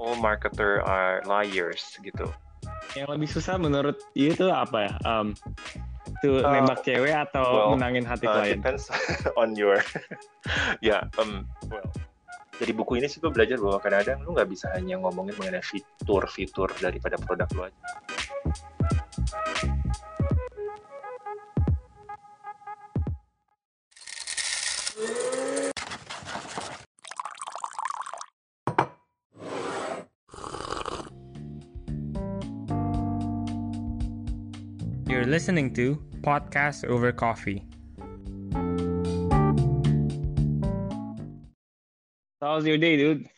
[0.00, 2.26] all marketer are liars gitu.
[2.94, 4.92] Yang lebih susah menurut you itu apa ya?
[5.04, 5.34] Um,
[6.24, 8.60] tuh Uh, nembak cewek atau well, menangin hati Uh, klien?
[8.60, 8.88] depends
[9.40, 9.76] on your
[10.84, 11.84] ya um well
[12.54, 16.70] dari buku ini sih gue belajar bahwa kadang-kadang lu nggak bisa hanya ngomongin mengenai fitur-fitur
[16.78, 17.80] daripada produk lu aja.
[35.06, 37.62] You're listening to Podcast Over Coffee.
[42.40, 43.28] How's your day, dude?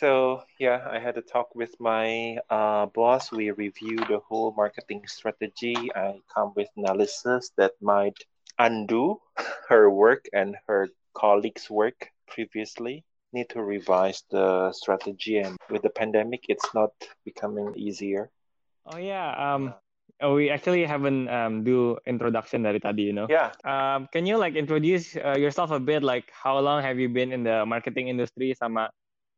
[0.00, 3.30] So yeah, I had a talk with my uh, boss.
[3.30, 5.76] We reviewed the whole marketing strategy.
[5.94, 8.16] I come with analysis that might
[8.58, 9.20] undo
[9.68, 13.04] her work and her colleagues' work previously.
[13.34, 16.92] Need to revise the strategy, and with the pandemic, it's not
[17.24, 18.30] becoming easier.
[18.86, 19.74] Oh yeah, um,
[20.22, 23.28] oh, we actually haven't um do introduction dari tadi, you know.
[23.28, 26.02] Yeah, Um, can you like introduce uh, yourself a bit?
[26.02, 28.54] Like, how long have you been in the marketing industry?
[28.54, 28.90] Sama,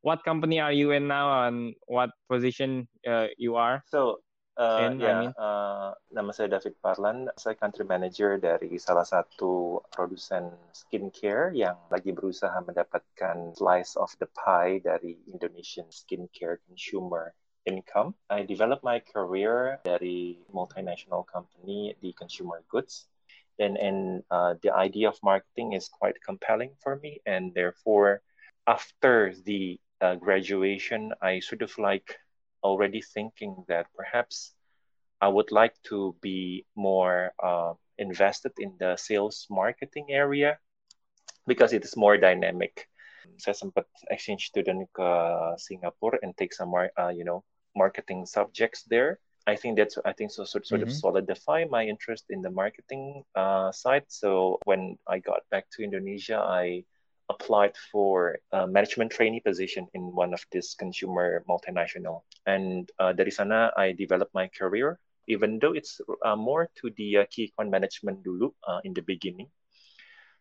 [0.05, 3.85] what company are you in now, and what position uh, you are?
[3.89, 4.21] So,
[4.57, 5.33] uh, In, I ya, mean.
[5.37, 7.29] uh, nama saya David Parlan.
[7.37, 14.29] Saya country manager dari salah satu produsen skincare yang lagi berusaha mendapatkan slice of the
[14.33, 17.35] pie dari Indonesian skincare consumer
[17.67, 18.15] income.
[18.31, 23.07] I developed my career dari multinational company di consumer goods.
[23.59, 27.21] And, and uh, the idea of marketing is quite compelling for me.
[27.27, 28.23] And therefore,
[28.67, 32.19] after the uh, graduation, I sort of like
[32.63, 34.55] already thinking that perhaps
[35.21, 40.59] I would like to be more uh, invested in the sales marketing area
[41.47, 42.89] because it is more dynamic.
[43.41, 45.11] Saya sempat exchange student ke
[45.57, 47.41] Singapore and take some more, uh, you know,
[47.77, 49.19] marketing subjects there.
[49.47, 50.97] I think that's I think so sort, sort of Mhm.
[51.05, 54.09] solidify my interest in the marketing uh, side.
[54.09, 56.85] So when I got back to Indonesia, I
[57.29, 62.25] applied for a management trainee position in one of this consumer multinational.
[62.47, 67.25] And uh, dari sana I developed my career, even though it's uh, more to the
[67.25, 69.49] uh, key account management dulu uh, in the beginning.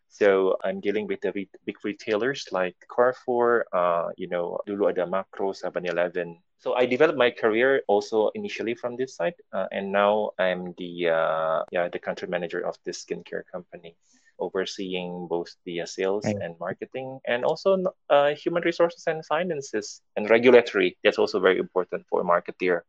[0.08, 5.06] So I'm dealing with the re- big retailers like Carrefour, uh, you know, dulu ada
[5.06, 6.38] Makro, 7-Eleven.
[6.58, 11.10] So I developed my career also initially from this side, uh, and now I'm the
[11.12, 13.96] uh, yeah the country manager of this skincare company,
[14.40, 16.40] overseeing both the uh, sales Right.
[16.40, 17.76] and marketing, and also
[18.08, 20.96] uh, human resources and finances and regulatory.
[21.04, 22.88] That's also very important for a marketeer.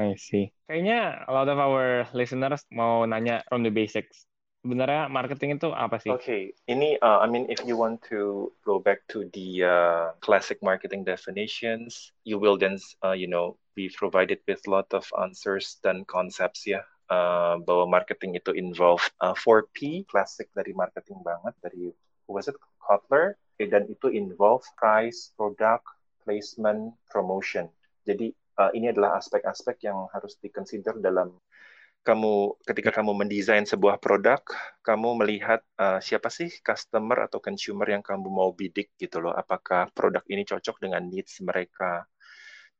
[0.00, 0.52] I see.
[0.70, 4.29] Kayaknya a lot of our listeners mau nanya from the basics.
[4.60, 6.12] Sebenarnya marketing itu apa sih?
[6.12, 10.60] Okay, ini uh, I mean if you want to go back to the uh, classic
[10.60, 16.04] marketing definitions, you will then uh, you know be provided with lot of answers dan
[16.04, 16.84] concepts ya.
[17.10, 21.90] Uh, bahwa marketing itu involve uh, 4P, classic dari marketing banget dari
[22.28, 25.84] who was it Kotler Okay, dan itu involve price, product,
[26.24, 27.68] placement, promotion.
[28.08, 31.36] Jadi uh, ini adalah aspek-aspek yang harus dikonsider dalam
[32.00, 34.40] kamu ketika kamu mendesain sebuah produk,
[34.80, 39.36] kamu melihat uh, siapa sih customer atau consumer yang kamu mau bidik gitu loh.
[39.36, 42.08] Apakah produk ini cocok dengan needs mereka?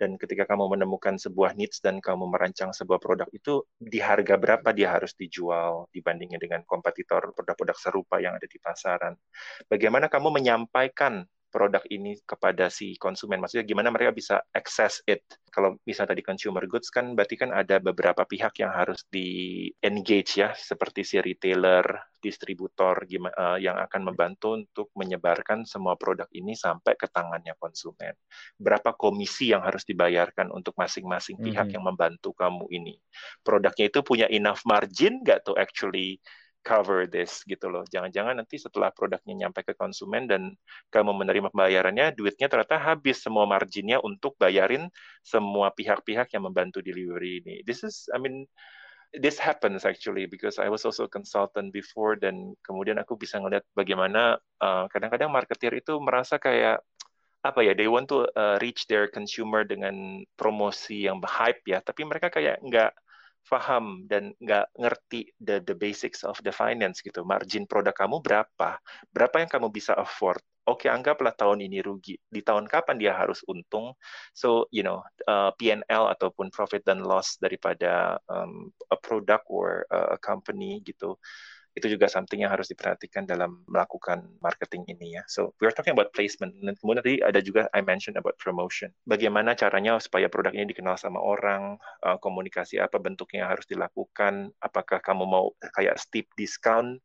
[0.00, 4.72] Dan ketika kamu menemukan sebuah needs dan kamu merancang sebuah produk itu di harga berapa
[4.72, 9.12] dia harus dijual dibandingnya dengan kompetitor produk-produk serupa yang ada di pasaran.
[9.69, 13.43] Bagaimana kamu menyampaikan produk ini kepada si konsumen?
[13.43, 15.27] Maksudnya gimana mereka bisa access it?
[15.50, 20.38] Kalau misalnya tadi consumer goods kan berarti kan ada beberapa pihak yang harus di engage
[20.38, 21.83] ya, seperti si retailer,
[22.22, 28.15] distributor gimana yang akan membantu untuk menyebarkan semua produk ini sampai ke tangannya konsumen.
[28.61, 31.75] Berapa komisi yang harus dibayarkan untuk masing-masing pihak Mhm.
[31.75, 32.94] yang membantu kamu ini?
[33.43, 36.22] Produknya itu punya enough margin nggak to actually
[36.60, 37.84] cover this gitu loh.
[37.88, 40.53] Jangan-jangan nanti setelah produknya nyampe ke konsumen dan
[40.93, 44.88] kamu menerima pembayarannya, duitnya ternyata habis semua marginnya untuk bayarin
[45.25, 47.64] semua pihak-pihak yang membantu delivery ini.
[47.64, 48.44] This is, I mean,
[49.17, 53.67] this happens actually because I was also a consultant before dan kemudian aku bisa ngeliat
[53.75, 56.79] bagaimana uh, kadang-kadang marketer itu merasa kayak
[57.40, 62.05] apa ya, they want to uh, reach their consumer dengan promosi yang hype ya, tapi
[62.05, 62.93] mereka kayak nggak
[63.48, 67.26] paham dan nggak ngerti the the basics of the finance gitu.
[67.26, 68.78] Margin produk kamu berapa?
[69.10, 70.40] Berapa yang kamu bisa afford?
[70.69, 72.14] Oke, anggaplah tahun ini rugi.
[72.31, 73.96] Di tahun kapan dia harus untung?
[74.37, 80.20] So, you know, uh, P&L ataupun profit dan loss daripada um, a product or a
[80.20, 81.19] company gitu
[81.81, 85.23] itu juga something yang harus diperhatikan dalam melakukan marketing ini ya.
[85.27, 86.53] So we're talking about placement.
[86.61, 88.93] Dan kemudian tadi ada juga I mentioned about promotion.
[89.09, 95.00] Bagaimana caranya supaya produk ini dikenal sama orang, uh, komunikasi apa bentuknya harus dilakukan, apakah
[95.00, 97.00] kamu mau kayak steep discount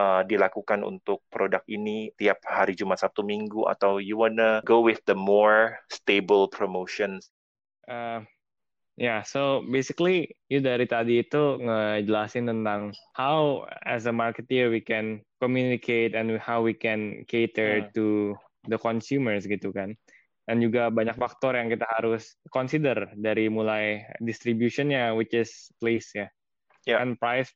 [0.00, 5.00] uh, dilakukan untuk produk ini tiap hari Jumat Sabtu Minggu atau you wanna go with
[5.06, 7.30] the more stable promotions?
[7.86, 8.26] Uh,
[8.98, 14.82] Ya, yeah, so basically you dari tadi itu ngejelasin tentang how as a marketer we
[14.82, 17.88] can communicate and how we can cater hmm.
[17.96, 18.06] to
[18.68, 19.96] the consumers gitu kan.
[20.44, 26.26] Dan juga banyak faktor yang kita harus consider dari mulai distributionnya, which is place ya,
[26.84, 26.98] yeah.
[27.00, 27.48] and price,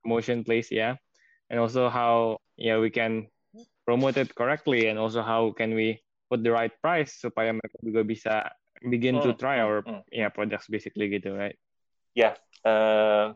[0.00, 0.94] promotion place ya, yeah.
[1.50, 3.26] and also how yeah we can
[3.84, 8.02] promote it correctly and also how can we put the right price supaya mereka juga
[8.02, 8.34] bisa
[8.86, 10.02] begin to hmm, try hmm, our hmm.
[10.14, 11.58] yeah products basically gitu right
[12.16, 12.34] ya yeah,
[12.64, 13.26] uh,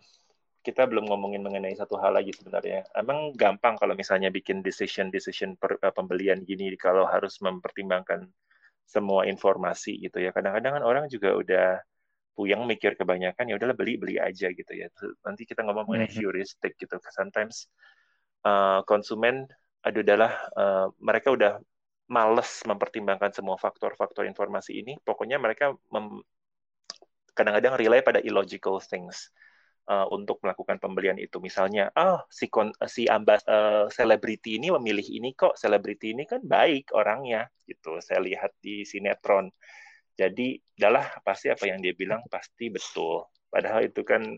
[0.60, 5.56] kita belum ngomongin mengenai satu hal lagi sebenarnya emang gampang kalau misalnya bikin decision decision
[5.56, 8.28] per, uh, pembelian gini kalau harus mempertimbangkan
[8.84, 11.68] semua informasi gitu ya kadang-kadang kan orang juga udah
[12.34, 14.90] puyeng mikir kebanyakan ya udahlah beli beli aja gitu ya
[15.22, 16.24] nanti kita ngomong mengenai mm-hmm.
[16.24, 17.70] heuristic gitu sometimes
[18.44, 19.46] uh, konsumen
[19.80, 21.52] aduh adalah uh, mereka udah
[22.10, 25.78] males mempertimbangkan semua faktor-faktor informasi ini, pokoknya mereka
[27.38, 29.30] kadang-kadang rely pada illogical things
[29.86, 31.38] uh, untuk melakukan pembelian itu.
[31.38, 36.26] Misalnya, ah oh, si kon, si ambas uh, selebriti ini memilih ini kok, selebriti ini
[36.26, 38.02] kan baik orangnya gitu.
[38.02, 39.46] Saya lihat di sinetron.
[40.18, 43.24] Jadi, adalah pasti apa yang dia bilang pasti betul.
[43.48, 44.36] Padahal itu kan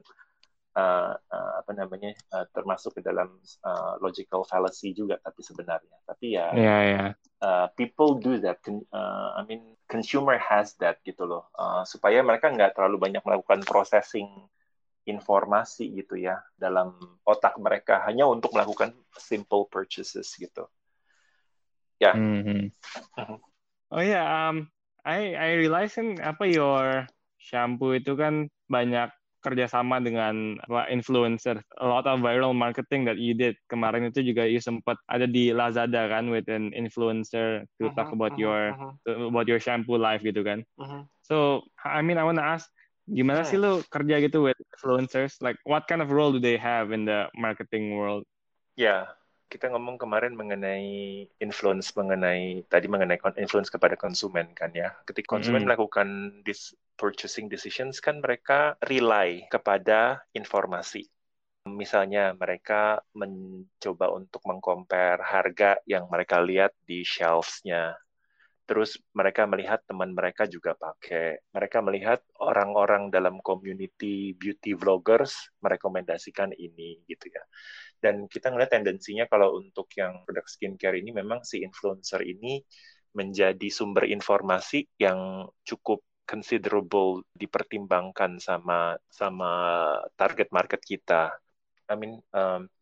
[0.76, 3.28] uh, uh, apa namanya uh, termasuk ke dalam
[3.64, 7.08] uh, logical fallacy juga tapi sebenarnya tapi ya yeah, yeah.
[7.42, 8.62] Uh, people do that
[8.94, 13.66] uh, I mean consumer has that gitu loh uh, supaya mereka nggak terlalu banyak melakukan
[13.66, 14.28] processing
[15.02, 16.94] informasi gitu ya dalam
[17.26, 20.70] otak mereka hanya untuk melakukan simple purchases gitu
[21.98, 22.14] ya yeah.
[22.14, 22.62] mm -hmm.
[23.92, 24.70] oh ya yeah, um
[25.02, 27.10] I I realize kan apa your
[27.42, 29.10] shampoo itu kan banyak
[29.42, 31.58] kerjasama dengan apa, influencer.
[31.82, 35.50] A lot of viral marketing that you did kemarin itu juga you sempat ada di
[35.50, 39.28] Lazada kan with an influencer to uh-huh, talk about uh-huh, your uh-huh.
[39.28, 40.62] about your shampoo life gitu kan.
[40.78, 41.02] Uh-huh.
[41.26, 42.70] So I mean I wanna ask
[43.10, 43.50] gimana uh-huh.
[43.50, 45.42] sih lo kerja gitu with influencers?
[45.42, 48.22] Like what kind of role do they have in the marketing world?
[48.78, 49.02] Ya, yeah
[49.52, 54.96] kita ngomong kemarin mengenai influence mengenai tadi mengenai influence kepada konsumen kan ya.
[55.04, 56.08] Ketika konsumen mm melakukan
[56.48, 61.08] this purchasing decisions kan mereka rely kepada informasi.
[61.66, 67.94] Misalnya mereka mencoba untuk mengcompare harga yang mereka lihat di shelves-nya.
[68.66, 71.38] Terus mereka melihat teman mereka juga pakai.
[71.54, 77.42] Mereka melihat orang-orang dalam community beauty vloggers merekomendasikan ini gitu ya
[78.02, 82.58] dan kita ngeliat tendensinya kalau untuk yang produk skincare ini memang si influencer ini
[83.14, 86.02] menjadi sumber informasi yang cukup
[86.32, 89.52] considerable dipertimbangkan sama sama
[90.16, 91.36] target market kita.
[91.92, 92.72] I mean, um,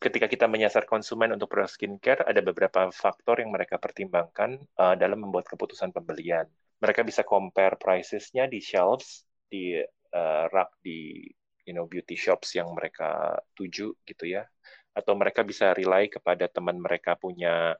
[0.00, 5.28] ketika kita menyasar konsumen untuk produk skincare, ada beberapa faktor yang mereka pertimbangkan uh, dalam
[5.28, 6.48] membuat keputusan pembelian.
[6.80, 9.76] Mereka bisa compare prices-nya di shelves, di
[10.16, 11.28] uh, rak di
[11.68, 14.48] you know beauty shops yang mereka tuju gitu ya
[14.90, 17.78] atau mereka bisa rely kepada teman mereka punya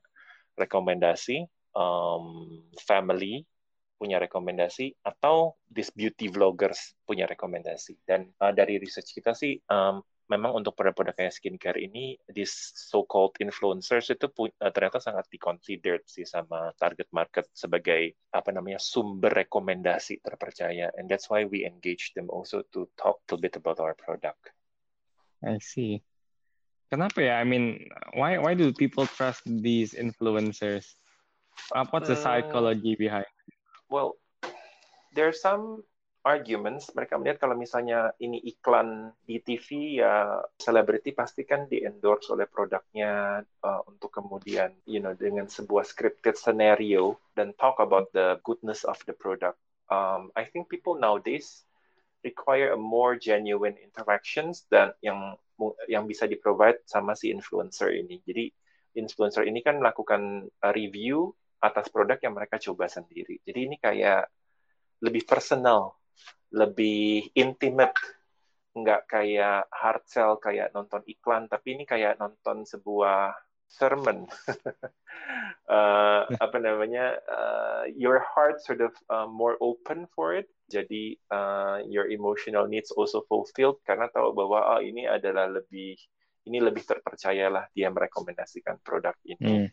[0.54, 1.42] rekomendasi
[1.74, 3.42] um, family
[4.00, 10.00] punya rekomendasi atau this beauty vloggers punya rekomendasi dan uh, dari research kita sih um,
[10.30, 16.22] memang untuk produk-produk kayak skincare ini, this so-called influencers itu uh, ternyata sangat diconsidered sih
[16.22, 20.94] sama target market sebagai apa namanya sumber rekomendasi terpercaya.
[20.94, 24.54] And that's why we engage them also to talk a bit about our product.
[25.42, 25.98] I see.
[26.86, 27.42] Kenapa ya?
[27.42, 30.86] I mean, why why do people trust these influencers?
[31.90, 33.26] What's the uh, psychology behind?
[33.90, 34.16] Well,
[35.12, 35.82] there's some
[36.20, 42.28] arguments mereka melihat kalau misalnya ini iklan di TV ya selebriti pasti kan di endorse
[42.28, 48.36] oleh produknya uh, untuk kemudian you know dengan sebuah scripted scenario dan talk about the
[48.44, 49.56] goodness of the product.
[49.88, 51.64] Um, I think people nowadays
[52.20, 55.40] require a more genuine interactions dan yang
[55.88, 58.20] yang bisa di provide sama si influencer ini.
[58.28, 58.52] Jadi
[59.00, 63.38] influencer ini kan melakukan review atas produk yang mereka coba sendiri.
[63.44, 64.26] Jadi ini kayak
[65.00, 65.96] lebih personal
[66.52, 67.96] lebih intimate
[68.76, 73.34] nggak kayak hard sell kayak nonton iklan tapi ini kayak nonton sebuah
[73.70, 74.26] sermon
[75.66, 81.82] uh, apa namanya uh, your heart sort of uh, more open for it jadi uh,
[81.86, 85.98] your emotional needs also fulfilled karena tahu bahwa oh ini adalah lebih
[86.46, 89.66] ini lebih terpercayalah dia merekomendasikan produk ini.
[89.66, 89.68] Hmm.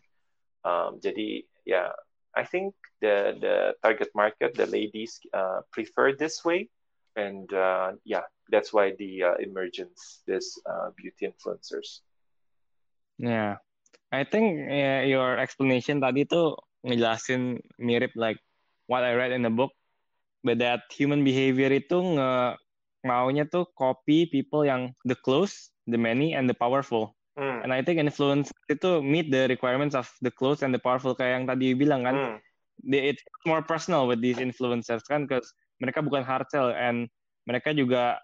[0.66, 1.92] Um, jadi yeah,
[2.32, 2.72] I think
[3.04, 6.72] the the target market, the ladies uh, prefer this way,
[7.12, 12.00] and uh, yeah, that's why the uh, emergence this uh, beauty influencers.
[13.20, 13.60] Yeah,
[14.08, 14.72] I think
[15.04, 16.56] your explanation tadi tuh
[16.88, 18.40] ngejelasin mirip like
[18.88, 19.76] what I read in the book,
[20.40, 22.56] but that human behavior itu nge
[23.04, 27.17] maunya tuh copy people yang the close the many and the powerful.
[27.38, 27.62] Hmm.
[27.62, 31.38] And I think influence itu meet the requirements of the close and the powerful kayak
[31.38, 32.16] yang tadi bilang kan.
[32.18, 32.36] Hmm.
[32.90, 37.06] It's more personal with these influencers kan, because mereka bukan hard sell and
[37.46, 38.18] mereka juga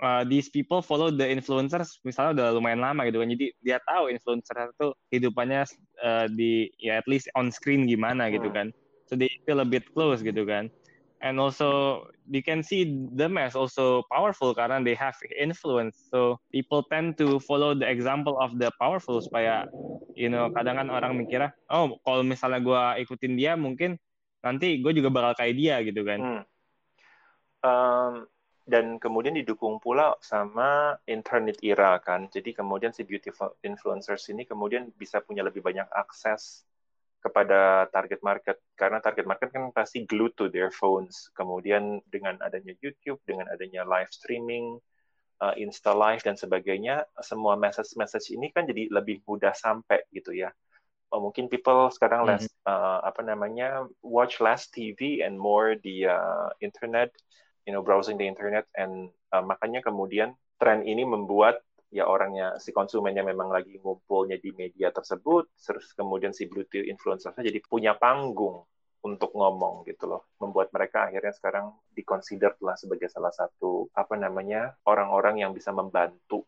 [0.00, 4.08] uh, these people follow the influencers misalnya udah lumayan lama gitu kan jadi dia tahu
[4.12, 5.62] influencer itu hidupannya
[6.04, 8.56] uh, di ya at least on screen gimana gitu hmm.
[8.56, 8.66] kan
[9.08, 10.72] so they feel a bit close gitu kan
[11.20, 15.96] and also you can see them as also powerful karena they have influence.
[16.08, 19.68] So people tend to follow the example of the powerful supaya
[20.16, 24.00] you know kadang kan orang mikirnya oh kalau misalnya gue ikutin dia mungkin
[24.40, 26.20] nanti gue juga bakal kayak dia gitu kan.
[26.20, 26.42] Hmm.
[27.60, 28.14] um,
[28.70, 32.30] dan kemudian didukung pula sama internet era kan.
[32.30, 36.62] Jadi kemudian si beautiful influencers ini kemudian bisa punya lebih banyak akses
[37.20, 41.28] kepada target market karena target market kan pasti glued to their phones.
[41.36, 44.80] Kemudian dengan adanya YouTube, dengan adanya live streaming,
[45.44, 50.48] uh, Insta Live dan sebagainya, semua message-message ini kan jadi lebih mudah sampai gitu ya.
[51.10, 52.70] Oh, mungkin people sekarang less mm -hmm.
[52.70, 57.10] uh, apa namanya watch less TV and more di uh, internet,
[57.68, 61.60] you know browsing the internet and uh, makanya kemudian tren ini membuat
[61.90, 67.42] ya orangnya si konsumennya memang lagi ngumpulnya di media tersebut, terus kemudian si beauty influencernya
[67.42, 68.62] jadi punya panggung
[69.00, 74.76] untuk ngomong gitu loh, membuat mereka akhirnya sekarang dikonsider lah sebagai salah satu apa namanya
[74.86, 76.46] orang-orang yang bisa membantu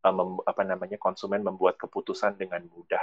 [0.00, 3.02] mem, apa namanya konsumen membuat keputusan dengan mudah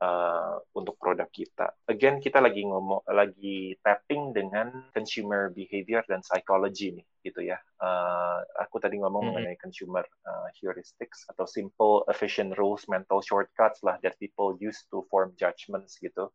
[0.00, 1.70] uh, untuk produk kita.
[1.86, 7.60] Again, kita lagi ngomong, lagi tapping dengan consumer behavior dan psychology nih, gitu ya.
[7.78, 9.36] Uh, aku tadi ngomong mm -hmm.
[9.54, 15.04] mengenai consumer uh, heuristics atau simple efficient rules, mental shortcuts lah that people use to
[15.12, 16.32] form judgments gitu.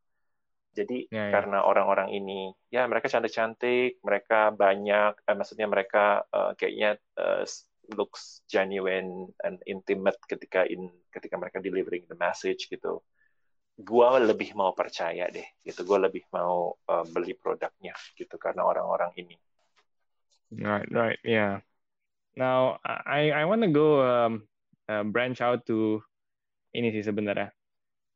[0.76, 1.34] Jadi yeah, yeah.
[1.34, 7.48] karena orang-orang ini, ya mereka cantik-cantik, mereka banyak, eh, maksudnya mereka uh, kayaknya uh,
[7.96, 13.00] looks genuine and intimate ketika in ketika mereka delivering the message gitu
[13.76, 15.84] gue lebih mau percaya deh gitu.
[15.84, 19.36] Gue lebih mau uh, beli produknya gitu karena orang-orang ini.
[20.56, 21.60] Right right yeah.
[22.36, 24.48] Now I I want to go um,
[24.88, 26.00] uh, branch out to
[26.76, 27.52] ini sih sebenarnya.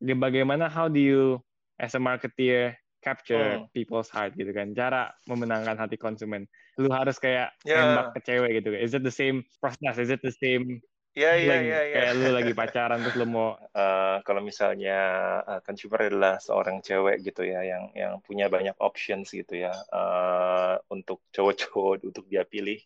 [0.00, 1.40] Bagaimana how do you
[1.76, 3.68] as a marketer capture hmm.
[3.72, 4.72] people's heart gitu kan?
[4.72, 6.48] Cara memenangkan hati konsumen.
[6.80, 7.84] Lu harus kayak yeah.
[7.84, 8.72] nembak ke cewek gitu.
[8.72, 10.00] Is it the same process?
[10.00, 11.78] Is it the same Iya iya iya.
[11.90, 13.58] Kayak lu lagi pacaran terus lu mau.
[13.74, 14.98] Uh, kalau misalnya
[15.42, 20.78] uh, consumer adalah seorang cewek gitu ya, yang yang punya banyak options gitu ya uh,
[20.86, 22.78] untuk cowok-cowok untuk dia pilih,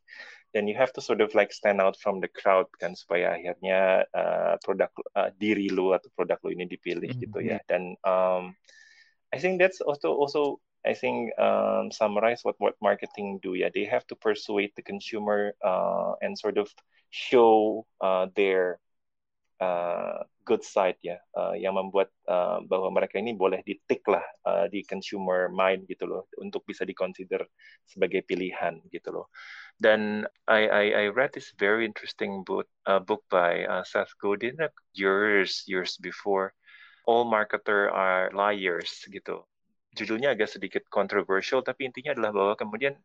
[0.56, 4.08] dan you have to sort of like stand out from the crowd kan supaya akhirnya
[4.16, 7.24] uh, produk uh, diri lu atau produk lu ini dipilih mm -hmm.
[7.28, 7.60] gitu ya.
[7.68, 8.56] Dan um,
[9.34, 13.72] I think that's also also I think um, summarize what what marketing do ya.
[13.72, 16.68] They have to persuade the consumer uh, and sort of
[17.08, 18.78] show uh, their
[19.64, 24.68] uh, good side ya, uh, yang membuat uh, bahwa mereka ini boleh ditik lah uh,
[24.68, 27.48] di consumer mind gitu loh, untuk bisa dikonsider
[27.88, 29.26] sebagai pilihan gitu loh.
[29.80, 34.60] Dan I I, I read this very interesting book uh, book by uh, Seth Godin
[34.92, 36.52] years years before.
[37.04, 39.44] All marketer are liars gitu.
[39.94, 42.98] Judulnya agak sedikit controversial, tapi intinya adalah bahwa kemudian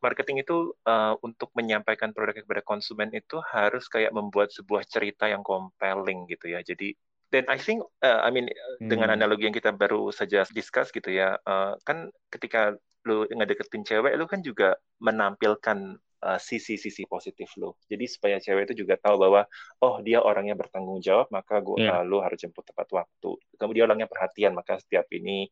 [0.00, 5.44] marketing itu uh, untuk menyampaikan produk kepada konsumen itu harus kayak membuat sebuah cerita yang
[5.44, 6.64] compelling gitu ya.
[6.64, 6.96] Jadi
[7.30, 8.90] dan I think uh, I mean hmm.
[8.90, 12.74] dengan analogi yang kita baru saja discuss gitu ya, uh, kan ketika
[13.06, 17.72] lu ngedeketin cewek lu kan juga menampilkan sisi-sisi uh, positif lu.
[17.88, 19.48] Jadi supaya cewek itu juga tahu bahwa
[19.80, 21.96] oh dia orangnya bertanggung jawab, maka gua yeah.
[21.96, 23.40] uh, lu harus jemput tepat waktu.
[23.56, 25.48] Kemudian orangnya perhatian, maka setiap ini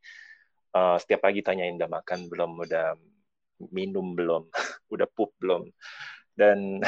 [0.74, 2.96] uh, setiap pagi tanyain udah makan belum, udah
[3.70, 4.48] minum belum,
[4.94, 5.68] udah pup belum,
[6.38, 6.80] dan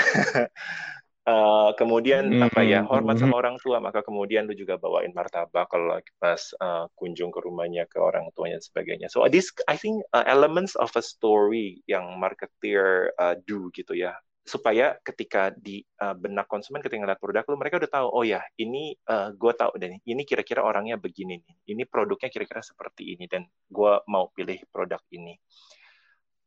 [1.27, 2.47] uh, kemudian mm-hmm.
[2.51, 6.87] apa ya hormat sama orang tua, maka kemudian lu juga bawain martabak kalau pas uh,
[6.97, 9.09] kunjung ke rumahnya ke orang tuanya dan sebagainya.
[9.11, 14.15] So this I think uh, elements of a story yang marketer uh, do gitu ya
[14.51, 18.43] supaya ketika di uh, benak konsumen ketika ngeliat produk lu mereka udah tahu oh ya
[18.59, 23.31] ini uh, gue tahu dan ini kira-kira orangnya begini nih ini produknya kira-kira seperti ini
[23.31, 25.39] dan gue mau pilih produk ini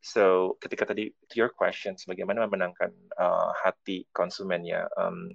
[0.04, 4.84] So ketika tadi to your question, bagaimana memenangkan uh, hati konsumen ya?
[5.00, 5.32] Um,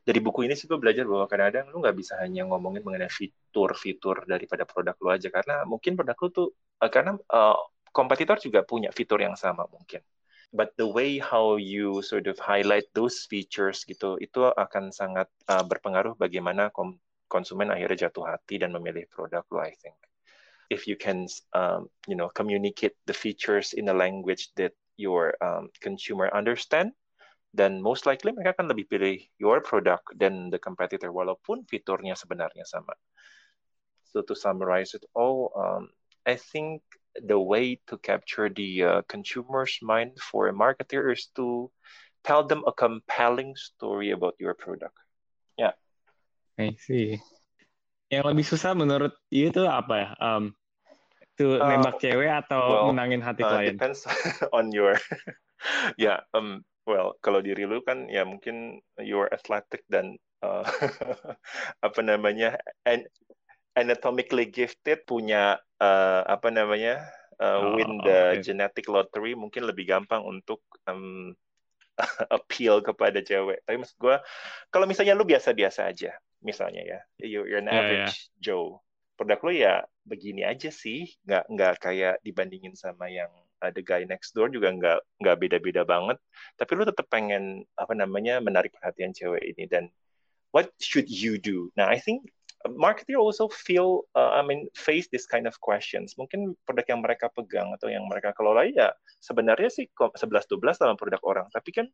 [0.00, 4.24] dari buku ini sih gue belajar bahwa kadang-kadang lu nggak bisa hanya ngomongin mengenai fitur-fitur
[4.24, 6.48] daripada produk lu aja karena mungkin produk lu tuh
[6.80, 7.60] uh, karena uh,
[7.92, 10.00] kompetitor juga punya fitur yang sama mungkin
[10.50, 15.62] but the way how you sort of highlight those features gitu itu akan sangat uh,
[15.62, 16.74] berpengaruh bagaimana
[17.30, 19.94] konsumen akhirnya jatuh hati dan memilih produk lo I think
[20.70, 25.70] if you can um, you know communicate the features in a language that your um,
[25.78, 26.94] consumer understand
[27.50, 32.62] dan most likely mereka akan lebih pilih your product than the competitor walaupun fiturnya sebenarnya
[32.62, 32.94] sama.
[34.10, 35.90] So to summarize it all, um,
[36.26, 36.82] I think
[37.18, 41.70] the way to capture the uh, consumer's mind for a marketer is to
[42.22, 44.94] tell them a compelling story about your product.
[45.58, 45.74] Yeah.
[46.58, 47.18] I see.
[48.10, 50.08] Yang lebih susah menurut you itu apa ya?
[50.18, 50.54] Um,
[51.40, 53.80] to uh, nembak cewek atau well, menangin hati uh, klien?
[53.80, 54.04] Depends
[54.56, 55.00] on your
[55.96, 60.64] ya yeah, um well kalau diri lu kan ya mungkin you're athletic dan uh,
[61.86, 63.08] apa namanya and
[63.74, 67.06] anatomically gifted punya uh, apa namanya
[67.38, 68.42] uh, oh, win the okay.
[68.44, 70.60] genetic lottery mungkin lebih gampang untuk
[70.90, 71.32] um,
[72.36, 73.64] appeal kepada cewek.
[73.64, 74.16] Tapi maksud gue,
[74.68, 78.40] kalau misalnya lu biasa-biasa aja, misalnya ya, you're an average yeah, yeah.
[78.40, 78.80] Joe,
[79.16, 79.74] produk lu ya
[80.04, 83.28] begini aja sih, nggak nggak kayak dibandingin sama yang
[83.68, 86.16] the guy next door juga nggak nggak beda-beda banget
[86.56, 89.92] tapi lu tetap pengen apa namanya menarik perhatian cewek ini dan
[90.48, 92.32] what should you do nah I think
[92.68, 96.12] marketer also feel uh, I mean face this kind of questions.
[96.20, 98.92] Mungkin produk yang mereka pegang atau yang mereka kelola ya
[99.24, 101.46] sebenarnya sih 11-12 dalam produk orang.
[101.48, 101.86] Tapi kan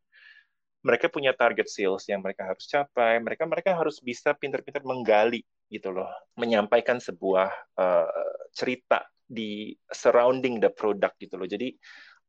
[0.83, 3.19] mereka punya target sales yang mereka harus capai.
[3.23, 6.11] Mereka mereka harus bisa pintar-pintar menggali gitu loh.
[6.39, 8.11] Menyampaikan sebuah uh,
[8.51, 11.47] cerita di surrounding the product gitu loh.
[11.47, 11.75] Jadi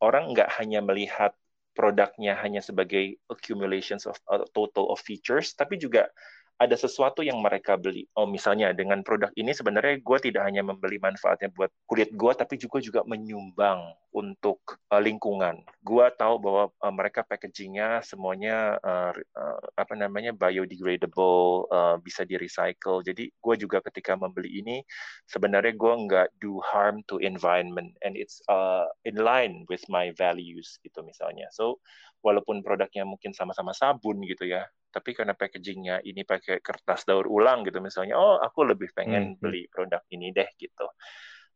[0.01, 1.33] orang nggak hanya melihat
[1.77, 6.09] produknya hanya sebagai accumulations of uh, total of features, tapi juga
[6.57, 8.09] ada sesuatu yang mereka beli.
[8.17, 12.57] Oh, misalnya dengan produk ini sebenarnya gue tidak hanya membeli manfaatnya buat kulit gue, tapi
[12.57, 14.57] juga juga menyumbang untuk
[14.89, 15.61] uh, lingkungan.
[15.85, 22.33] Gue tahu bahwa uh, mereka packagingnya semuanya uh, uh, apa namanya biodegradable, uh, bisa di
[22.41, 23.05] recycle.
[23.05, 24.81] Jadi gue juga ketika membeli ini
[25.29, 30.81] sebenarnya gue nggak do harm to environment and it's uh, in line with my values
[30.81, 31.45] gitu misalnya.
[31.53, 31.77] So
[32.25, 34.65] walaupun produknya mungkin sama-sama sabun gitu ya,
[34.97, 39.39] tapi karena packagingnya ini pakai kertas daur ulang gitu misalnya, oh aku lebih pengen hmm.
[39.39, 40.89] beli produk ini deh gitu.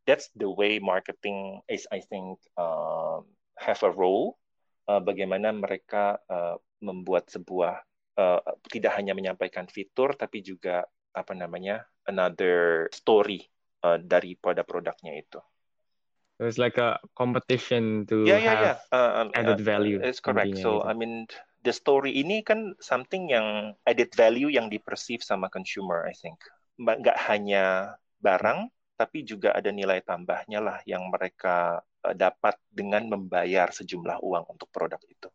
[0.06, 3.26] That's the way marketing is, I think, um,
[3.58, 4.38] have a role.
[4.86, 7.82] Uh, bagaimana mereka uh, membuat sebuah
[8.18, 13.46] uh, tidak hanya menyampaikan fitur, tapi juga apa namanya another story
[13.86, 15.42] uh, daripada produknya itu.
[16.42, 18.78] So it's like a competition to yeah, yeah, have yeah.
[18.90, 20.02] Uh, um, added uh, value.
[20.02, 20.58] It's correct.
[20.58, 21.30] So I mean,
[21.62, 26.38] the story ini kan something yang added value yang diperceive sama consumer, I think.
[26.82, 33.70] Nggak hanya barang, tapi juga ada nilai tambahnya lah yang mereka uh, dapat dengan membayar
[33.74, 35.30] sejumlah uang untuk produk itu.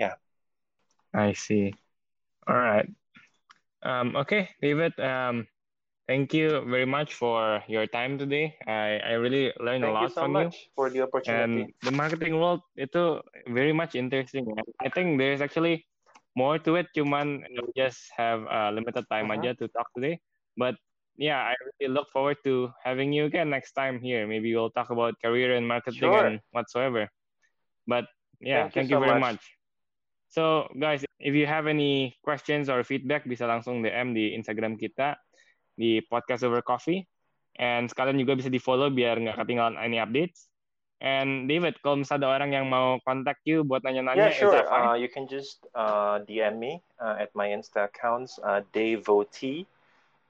[0.00, 0.12] Ya.
[0.12, 0.14] Yeah.
[1.12, 1.76] I see.
[2.48, 2.88] Alright.
[3.84, 4.96] Um, okay, David.
[4.96, 5.44] Um,
[6.08, 8.58] Thank you very much for your time today.
[8.66, 10.74] I, I really learned Thank a lot you so from much you.
[10.74, 11.62] for the opportunity.
[11.62, 14.50] And the marketing world itu very much interesting.
[14.82, 15.86] I think there's actually
[16.34, 16.90] more to it.
[16.90, 19.46] Cuman we just have a limited time uh -huh.
[19.46, 20.18] aja to talk today.
[20.58, 20.74] But
[21.14, 24.26] yeah, I really look forward to having you again next time here.
[24.26, 26.26] Maybe we'll talk about career and marketing sure.
[26.26, 27.06] and whatsoever.
[27.86, 28.10] But
[28.42, 29.38] yeah, thank, thank you, you so very much.
[29.38, 29.44] much.
[30.34, 35.14] So guys, if you have any questions or feedback, bisa langsung DM di Instagram kita
[35.76, 37.04] di podcast over coffee.
[37.60, 40.48] And sekalian juga bisa di follow biar nggak ketinggalan any updates.
[41.02, 44.62] And David, kalau misalnya ada orang yang mau contact you buat nanya-nanya, yeah, sure.
[44.70, 49.02] Uh, you can just uh, DM me uh, at my Insta accounts, uh, Dave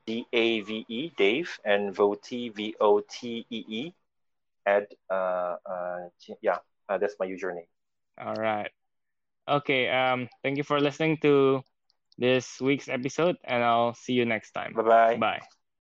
[0.07, 3.83] D A V E, Dave, and Votee, V O T E E,
[4.67, 6.09] at uh, uh,
[6.41, 7.69] yeah, uh, that's my username.
[8.19, 8.71] All right.
[9.49, 9.89] Okay.
[9.89, 11.63] Um, thank you for listening to
[12.23, 14.73] this week's episode, and I'll see you next time.
[14.75, 15.17] Bye-bye.
[15.17, 15.43] Bye.